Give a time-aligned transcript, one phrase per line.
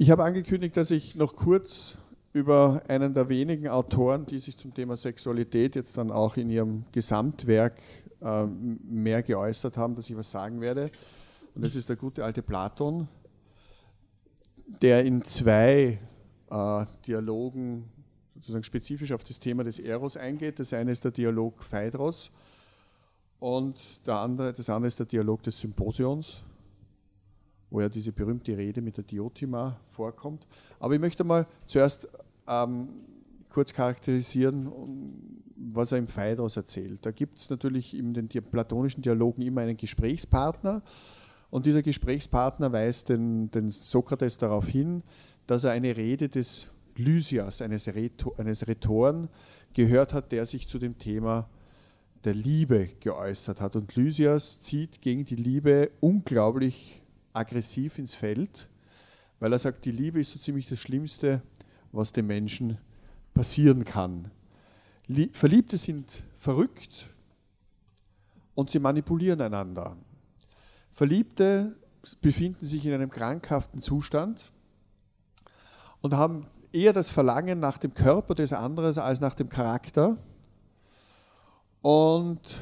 [0.00, 1.98] Ich habe angekündigt, dass ich noch kurz
[2.32, 6.84] über einen der wenigen Autoren, die sich zum Thema Sexualität jetzt dann auch in ihrem
[6.92, 7.80] Gesamtwerk
[8.20, 10.92] äh, mehr geäußert haben, dass ich was sagen werde.
[11.56, 13.08] Und das ist der gute alte Platon,
[14.68, 15.98] der in zwei
[16.48, 17.90] äh, Dialogen
[18.36, 20.60] sozusagen spezifisch auf das Thema des Eros eingeht.
[20.60, 22.30] Das eine ist der Dialog Phaedros
[23.40, 26.44] und der andere, das andere ist der Dialog des Symposions,
[27.70, 30.46] wo ja diese berühmte Rede mit der Diotima vorkommt.
[30.80, 32.08] Aber ich möchte mal zuerst
[32.46, 32.88] ähm,
[33.48, 34.70] kurz charakterisieren,
[35.56, 37.04] was er im Phaedros erzählt.
[37.04, 40.82] Da gibt es natürlich in den platonischen Dialogen immer einen Gesprächspartner
[41.50, 45.02] und dieser Gesprächspartner weist den, den Sokrates darauf hin,
[45.46, 49.28] dass er eine Rede des Lysias, eines, Rhetor, eines Rhetoren,
[49.72, 51.48] gehört hat, der sich zu dem Thema
[52.24, 53.76] der Liebe geäußert hat.
[53.76, 57.00] Und Lysias zieht gegen die Liebe unglaublich
[57.38, 58.68] aggressiv ins Feld,
[59.40, 61.42] weil er sagt, die Liebe ist so ziemlich das Schlimmste,
[61.92, 62.78] was dem Menschen
[63.34, 64.30] passieren kann.
[65.32, 67.06] Verliebte sind verrückt
[68.54, 69.96] und sie manipulieren einander.
[70.92, 71.76] Verliebte
[72.20, 74.52] befinden sich in einem krankhaften Zustand
[76.00, 80.16] und haben eher das Verlangen nach dem Körper des anderen als nach dem Charakter.
[81.80, 82.58] Und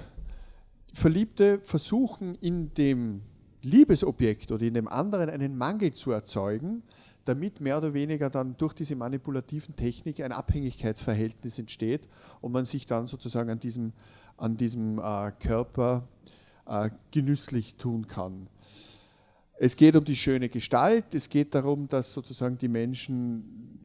[0.93, 3.23] Verliebte versuchen in dem
[3.67, 6.83] Liebesobjekt oder in dem anderen einen Mangel zu erzeugen,
[7.25, 12.09] damit mehr oder weniger dann durch diese manipulativen Technik ein Abhängigkeitsverhältnis entsteht
[12.41, 13.93] und man sich dann sozusagen an diesem,
[14.37, 16.07] an diesem äh, Körper
[16.67, 18.49] äh, genüsslich tun kann.
[19.59, 23.81] Es geht um die schöne Gestalt, es geht darum, dass sozusagen die Menschen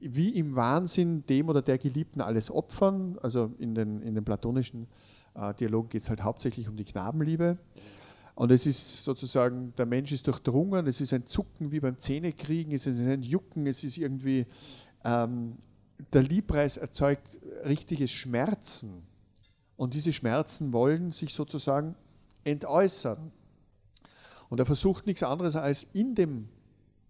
[0.00, 3.18] wie im Wahnsinn dem oder der Geliebten alles opfern.
[3.22, 4.86] Also in den, in den platonischen
[5.34, 7.58] äh, Dialogen geht es halt hauptsächlich um die Knabenliebe.
[8.36, 12.74] Und es ist sozusagen, der Mensch ist durchdrungen, es ist ein Zucken wie beim Zähnekriegen,
[12.74, 14.44] es ist ein Jucken, es ist irgendwie,
[15.04, 15.56] ähm,
[16.12, 19.06] der Liebpreis erzeugt richtiges Schmerzen.
[19.78, 21.96] Und diese Schmerzen wollen sich sozusagen
[22.44, 23.32] entäußern.
[24.50, 26.50] Und er versucht nichts anderes als in dem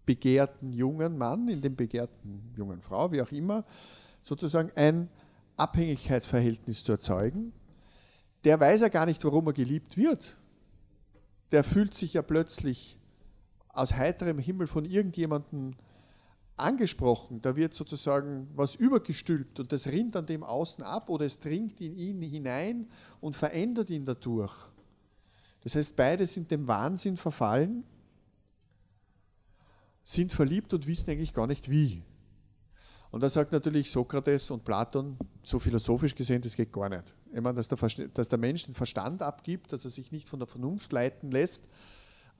[0.05, 3.65] begehrten jungen Mann, in dem begehrten jungen Frau, wie auch immer,
[4.23, 5.09] sozusagen ein
[5.57, 7.51] Abhängigkeitsverhältnis zu erzeugen.
[8.45, 10.37] Der weiß ja gar nicht, warum er geliebt wird
[11.51, 12.99] der fühlt sich ja plötzlich
[13.69, 15.75] aus heiterem Himmel von irgendjemandem
[16.57, 17.41] angesprochen.
[17.41, 21.79] Da wird sozusagen was übergestülpt und das rinnt an dem außen ab oder es dringt
[21.79, 22.87] in ihn hinein
[23.21, 24.53] und verändert ihn dadurch.
[25.61, 27.83] Das heißt, beide sind dem Wahnsinn verfallen,
[30.03, 32.03] sind verliebt und wissen eigentlich gar nicht wie.
[33.11, 37.13] Und da sagt natürlich Sokrates und Platon, so philosophisch gesehen, das geht gar nicht.
[37.33, 40.39] Ich meine, dass der, dass der Mensch den Verstand abgibt, dass er sich nicht von
[40.39, 41.67] der Vernunft leiten lässt.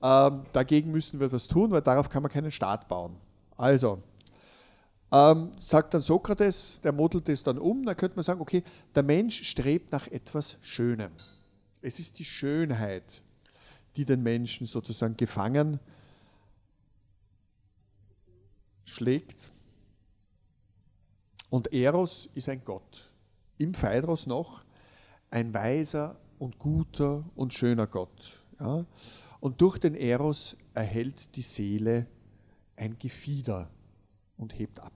[0.02, 3.16] Ähm, dagegen müssen wir etwas tun, weil darauf kann man keinen Staat bauen.
[3.56, 4.02] Also,
[5.10, 8.62] ähm, sagt dann Sokrates, der modelt das dann um, dann könnte man sagen, okay,
[8.94, 11.12] der Mensch strebt nach etwas Schönem.
[11.80, 13.22] Es ist die Schönheit,
[13.96, 15.80] die den Menschen sozusagen gefangen
[18.84, 19.50] schlägt
[21.50, 23.12] und Eros ist ein Gott.
[23.56, 24.62] Im Phaedros noch
[25.30, 28.44] ein weiser und guter und schöner Gott.
[28.60, 28.84] Ja?
[29.40, 32.06] Und durch den Eros erhält die Seele
[32.76, 33.70] ein Gefieder
[34.36, 34.92] und hebt ab.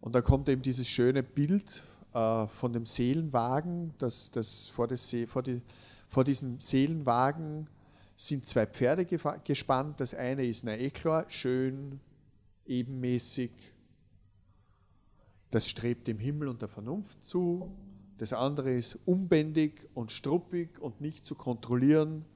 [0.00, 1.82] Und da kommt eben dieses schöne Bild
[2.14, 5.60] äh, von dem Seelenwagen, das, das vor, das See, vor, die,
[6.08, 7.68] vor diesem Seelenwagen
[8.16, 9.06] sind zwei Pferde
[9.44, 10.00] gespannt.
[10.00, 12.00] Das eine ist Naeklor, schön,
[12.66, 13.50] ebenmäßig,
[15.50, 17.70] das strebt dem Himmel und der Vernunft zu.
[18.20, 22.26] Das andere ist unbändig und struppig und nicht zu kontrollieren.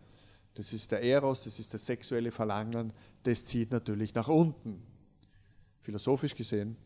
[0.55, 2.95] Das ist der Eros, das ist das sexuelle Verlangen.
[3.25, 4.83] Das zieht natürlich nach unten.
[5.83, 6.79] Philosophisch gesehen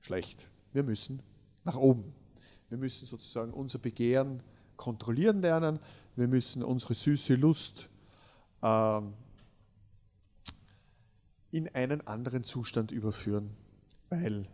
[0.00, 0.50] schlecht.
[0.72, 1.22] Wir müssen
[1.62, 2.12] nach oben.
[2.70, 4.42] Wir müssen sozusagen unser Begehren
[4.76, 5.78] kontrollieren lernen.
[6.16, 7.88] Wir müssen unsere süße Lust
[8.64, 9.12] ähm,
[11.52, 13.50] in einen anderen Zustand überführen,
[14.08, 14.48] weil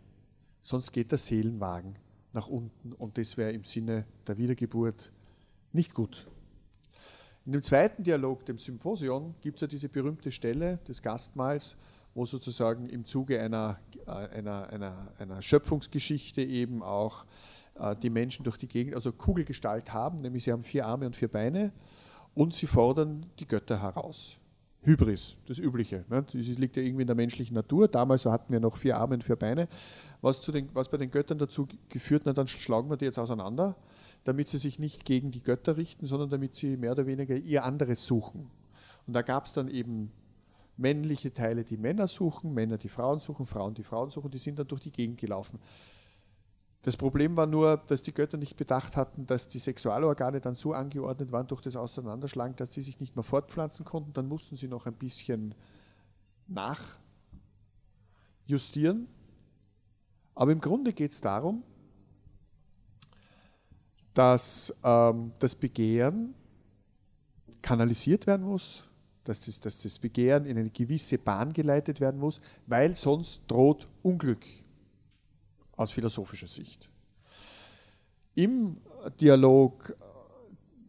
[0.61, 1.97] sonst geht der Seelenwagen
[2.33, 5.11] nach unten und das wäre im Sinne der Wiedergeburt
[5.73, 6.27] nicht gut.
[7.45, 11.77] In dem zweiten Dialog, dem Symposion, gibt es ja diese berühmte Stelle des Gastmahls,
[12.13, 17.25] wo sozusagen im Zuge einer, äh, einer, einer, einer Schöpfungsgeschichte eben auch
[17.75, 21.15] äh, die Menschen durch die Gegend, also Kugelgestalt haben, nämlich sie haben vier Arme und
[21.15, 21.71] vier Beine
[22.33, 24.37] und sie fordern die Götter heraus.
[24.81, 26.05] Hybris, das Übliche.
[26.09, 26.23] Ne?
[26.23, 27.87] Das liegt ja irgendwie in der menschlichen Natur.
[27.87, 29.67] Damals hatten wir noch vier Arme und vier Beine.
[30.21, 33.19] Was, zu den, was bei den Göttern dazu geführt, na, dann schlagen wir die jetzt
[33.19, 33.75] auseinander,
[34.23, 37.63] damit sie sich nicht gegen die Götter richten, sondern damit sie mehr oder weniger ihr
[37.65, 38.49] anderes suchen.
[39.05, 40.11] Und da gab es dann eben
[40.77, 44.59] männliche Teile, die Männer suchen, Männer, die Frauen suchen, Frauen, die Frauen suchen, die sind
[44.59, 45.59] dann durch die Gegend gelaufen.
[46.87, 50.71] Das Problem war nur, dass die Götter nicht bedacht hatten, dass die Sexualorgane dann so
[50.71, 54.13] angeordnet waren durch das Auseinanderschlagen, dass sie sich nicht mehr fortpflanzen konnten.
[54.13, 55.53] Dann mussten sie noch ein bisschen
[58.47, 59.09] nachjustieren.
[60.33, 61.61] Aber im Grunde geht es darum,
[64.13, 66.35] dass ähm, das Begehren
[67.61, 68.89] kanalisiert werden muss,
[69.25, 73.89] dass das, dass das Begehren in eine gewisse Bahn geleitet werden muss, weil sonst droht
[74.03, 74.45] Unglück
[75.77, 76.89] aus philosophischer Sicht.
[78.35, 78.77] Im
[79.21, 79.95] Dialog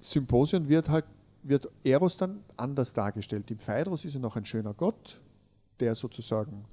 [0.01, 1.05] Symposion wird halt
[1.43, 3.51] wird Eros dann anders dargestellt.
[3.51, 5.21] Im Phaedrus ist er noch ein schöner Gott,
[5.81, 6.65] der sozusagen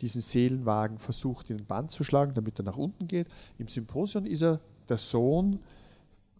[0.00, 3.28] diesen Seelenwagen versucht, in den Band zu schlagen, damit er nach unten geht.
[3.58, 5.60] Im Symposion ist er der Sohn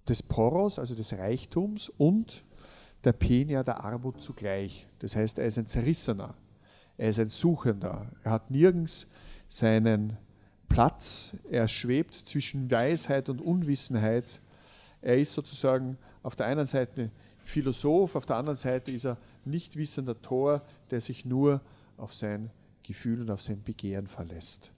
[0.09, 2.45] des Poros, also des Reichtums, und
[3.05, 4.87] der Penia der Armut zugleich.
[4.99, 6.35] Das heißt, er ist ein Zerrissener,
[6.97, 8.11] er ist ein Suchender.
[8.23, 9.07] Er hat nirgends
[9.49, 10.17] seinen
[10.75, 14.41] Platz, er schwebt zwischen Weisheit und Unwissenheit.
[15.03, 17.13] Er ist sozusagen auf der einen Seite
[17.45, 21.61] Philosoph, auf der anderen Seite ist er nicht wissender Tor, der sich nur
[21.97, 22.51] auf sein
[22.83, 24.73] Gefühl und auf sein Begehren verlässt.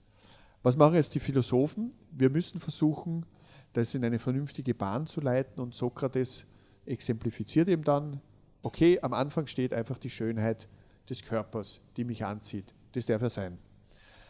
[0.61, 1.89] Was machen jetzt die Philosophen?
[2.11, 3.25] Wir müssen versuchen,
[3.73, 6.45] das in eine vernünftige Bahn zu leiten und Sokrates
[6.85, 8.21] exemplifiziert eben dann,
[8.61, 10.67] okay, am Anfang steht einfach die Schönheit
[11.09, 12.75] des Körpers, die mich anzieht.
[12.91, 13.57] Das darf er sein.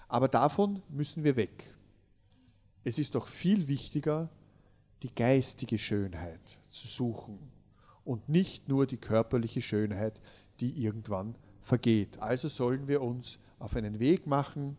[0.07, 1.75] Aber davon müssen wir weg.
[2.83, 4.30] Es ist doch viel wichtiger,
[5.04, 7.38] die geistige Schönheit zu suchen
[8.06, 10.19] und nicht nur die körperliche Schönheit,
[10.59, 12.19] die irgendwann vergeht.
[12.19, 14.77] Also sollen wir uns auf einen Weg machen.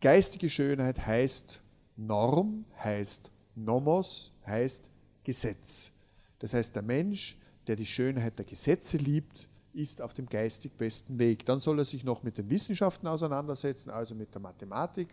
[0.00, 1.62] Geistige Schönheit heißt
[1.96, 4.90] Norm, heißt Nomos, heißt
[5.24, 5.92] Gesetz.
[6.38, 7.36] Das heißt, der Mensch,
[7.66, 9.48] der die Schönheit der Gesetze liebt,
[9.78, 11.46] ist auf dem geistig besten Weg.
[11.46, 15.08] Dann soll er sich noch mit den Wissenschaften auseinandersetzen, also mit der Mathematik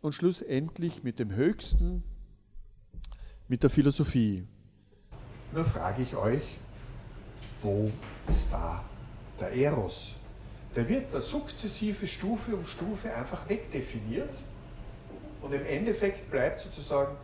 [0.00, 2.02] und schlussendlich mit dem Höchsten,
[3.46, 4.46] mit der Philosophie.
[5.52, 6.42] Nur frage ich euch,
[7.62, 7.90] wo
[8.26, 8.82] ist da
[9.38, 10.16] der Eros?
[10.74, 14.34] Der wird da sukzessive Stufe um Stufe einfach wegdefiniert
[15.42, 17.16] und im Endeffekt bleibt sozusagen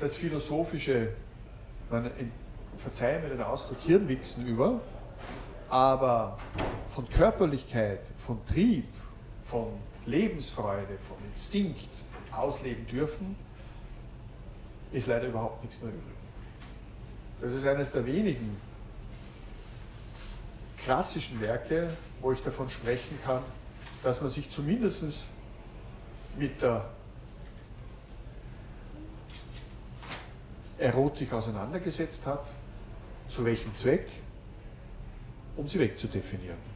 [0.00, 1.10] das philosophische
[1.90, 2.10] man,
[2.76, 4.80] verzeih mir den Ausdruck, Hirnwichsen über,
[5.68, 6.38] aber
[6.88, 8.88] von Körperlichkeit, von Trieb,
[9.40, 9.68] von
[10.06, 11.88] Lebensfreude, von Instinkt
[12.30, 13.36] ausleben dürfen,
[14.92, 16.14] ist leider überhaupt nichts mehr übrig.
[17.40, 18.56] Das ist eines der wenigen
[20.78, 21.90] klassischen Werke,
[22.20, 23.42] wo ich davon sprechen kann,
[24.02, 25.28] dass man sich zumindest
[26.38, 26.90] mit der
[30.78, 32.46] Erotik auseinandergesetzt hat,
[33.28, 34.06] zu welchem Zweck,
[35.56, 36.73] um sie wegzudefinieren.